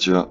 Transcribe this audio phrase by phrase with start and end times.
[0.00, 0.28] にちは。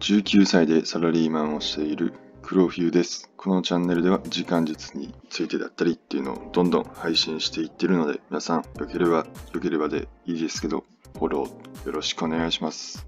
[0.00, 3.30] 19歳でサラリーマンをしている黒フューです。
[3.36, 9.18] このチャンネルでは時間術についてだったりっていうのをどんどん配信していってるので、皆さんよければ
[9.52, 10.82] よければでいいですけど、
[11.12, 13.06] フォローよろしくお願いします。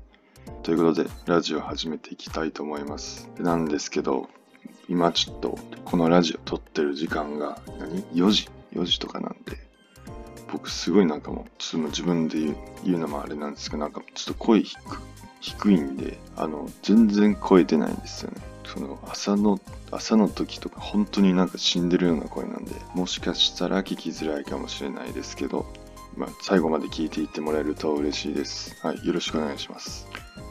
[0.62, 3.28] ということで、ラジオ始めていきたいと思います。
[3.40, 4.28] なんですけど、
[4.88, 9.69] 今ちょっとこのラジオ撮ってる時間が何 ?4 時 ?4 時とかなんで、
[10.52, 12.38] 僕すごいなんかもう、ちょっと自分で
[12.84, 14.78] 言うのもあれなんですけど、なんかちょっと声低
[15.40, 18.36] 低いんで、あの、全然声出ないんですよね。
[18.64, 19.58] その朝の、
[19.90, 25.66] 朝の時とか本当になんか死んでるような声なんで、もしかしたら聞きづらいかもしれないですけど、
[26.16, 28.76] まあ、最後まで聞いていってもらえると嬉しいです。
[28.86, 30.06] はい、よろしくお願いします。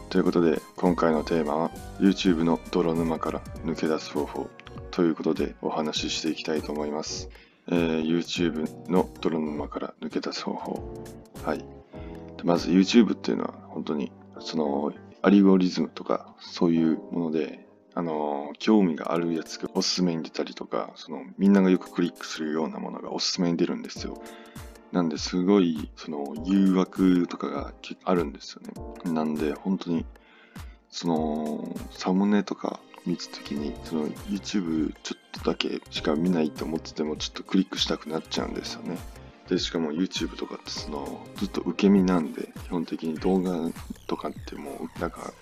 [0.09, 4.49] ということで、今回のテーマは YouTube の泥沼から抜け出す方法
[4.91, 7.29] ということでお話ししていきたいと思います。
[7.71, 11.03] えー、YouTube の泥沼から抜け出す方法。
[11.43, 11.59] はい。
[11.59, 11.65] で
[12.43, 24.21] まず YouTube っていうのは本当にそのアリゴリズムとかそういうもので、あの、興味があるやつがおすすめに出たりとか、そのみんながよくクリックするようなものがおすすめに出るんですよ。
[24.91, 27.73] なんですごい、その誘惑とかが
[28.05, 28.61] あるんですよ
[29.05, 29.13] ね。
[29.13, 30.05] なんで、本当に、
[30.89, 38.97] その、サムネとか見た時に、その YouTube ちょっとだけしか見ないと思ってても、ちょっとクリックしたくなっちゃうんですよね。
[39.49, 43.71] で、しかも YouTube とかってその、ずっと受け身なんで、基本的に動画
[44.07, 45.33] とかってもう、なんか、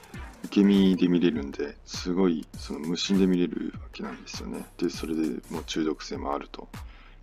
[0.45, 4.66] 受け身で見れるんで、すごい、その無心で見れるわけなんですよね。
[4.77, 6.69] で、それでもう中毒性もあると。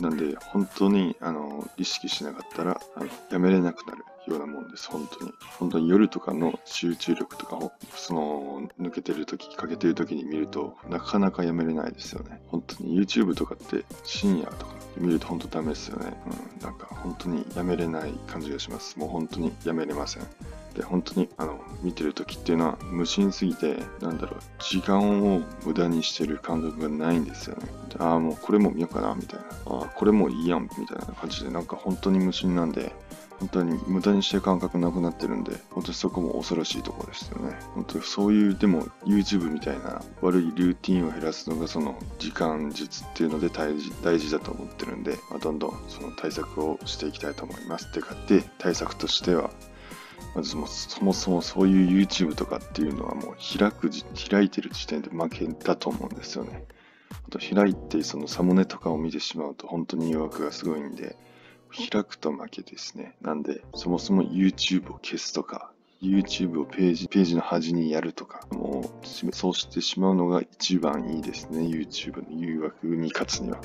[0.01, 5.33] なんで、本当に、あの、意識しなかったら、あの、やめれなくなるようなもんです、本当に。
[5.59, 12.43] 本当に夜とかの集中力とかを、その、抜けてる時、かけてる時に見ると、なかなかやめれないですよね。
[12.49, 16.13] 本当に YouTube とかって深夜とか見ると本当ダメですよね。
[16.59, 18.99] うん、なんか本当にやめれない感じがします。
[18.99, 20.23] もう本当にやめれません。
[20.75, 27.69] で、本当にあの見てる時っていうのは無心すぎて、なんだろう、時間を無駄にしてる感覚がないんですよね。
[27.99, 29.47] ああ、もうこれも見ようかな、みたいな。
[29.67, 32.93] ああ、これもいいやん、みたいな感じで、なんか本当に無心なんで、
[33.39, 37.59] 本当に無駄にして感覚なくなってるんで、本当にそこも恐ろしいところですよね。
[37.75, 47.93] 本当にそういう、でも YouTube みたいな悪いルーティンを減らすのがその時間術っていうので大事大事だと思ってるんで、まあ、どんどんその対策をしていきたいと思いますっ。
[47.93, 49.51] てか、で、対策としては、
[50.35, 53.91] まずもそもそもそういう YouTube とかっていうのはもう開く、
[54.29, 56.65] 開いてる時点で負けだと思うんですよね。
[57.27, 61.17] あと開いてそのサムネとかを見てしまうと本当に誘惑がすごいんで、
[61.91, 63.17] 開くと負けですね。
[63.21, 71.61] なんで、そもそも YouTube を消すとか、YouTube をページ、ページの端にやるとか、もう、そうしてしまうのが一番いいですね。
[71.61, 73.61] YouTube の誘惑に勝つには。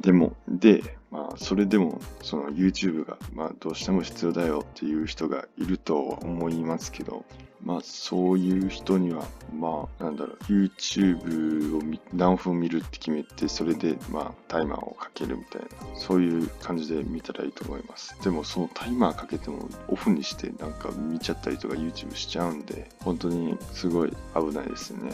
[0.00, 0.98] でも、で、
[1.36, 7.24] それでも、その YouTube が、まあ、どうしても必要だよっていう人がいると思いますけど、
[7.64, 18.20] まあ、そういう人には、まあ、なんだろう、YouTube を何分見るって決めて、それで、まあ、タイマーをかけるみたいな、そういう感じで見たらいいと思います。
[18.22, 25.12] でも、そのタイマーかけても、オフにして、なんか見ちゃったりとか YouTube しちゃうんで、本当にすごい危ないですね。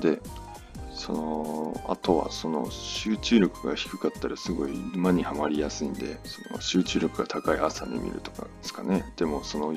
[0.00, 0.20] で、
[1.06, 9.04] そのあとはその集中力が低かったらすごい沼にはまりやすいんでその集中力が高い朝に見るとかですかね。
[9.16, 9.76] でもその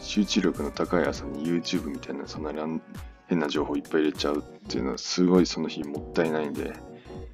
[0.00, 2.80] 集中力の高い朝に YouTube みたいなそんなに
[3.26, 6.72] 変な情報いっぱい入れちゃうっていうのはすごいその日もったいないんで、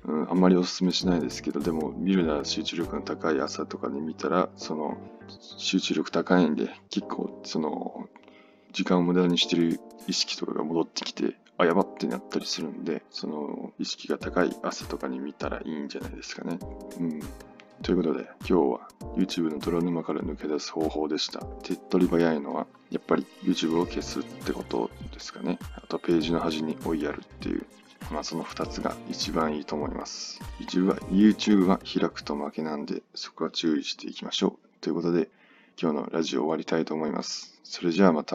[0.05, 4.99] うん、あんまりおすすめしないですけどでも見るなら集中力の高い朝とかに見たらその
[5.59, 8.09] 集中力高いんで結構その
[8.73, 9.79] 時間を無駄にしてる
[10.09, 16.59] 意識とかが戻ってきてあ、やばってなったりするんで、その意識が高い朝とかに見たらいいんじゃないですかね。
[16.99, 17.21] うん。
[17.83, 21.41] ということで、今日は YouTube の泥沼から抜け出す方法でした。
[21.63, 25.59] 手っ取り早いのは、やっぱり YouTube を消すってことですかね。
[25.77, 27.67] あと、ページの端に追いやるっていう。
[28.11, 30.41] まあ、その2つが一番いいと思います。
[30.61, 34.69] YouTube は YouTube は開くと負けなんで、そこは注意していきましょう。
[34.81, 35.29] ということで、
[35.81, 37.59] 今日のラジオ終わりたいと思います。
[37.65, 38.31] それじゃあまた。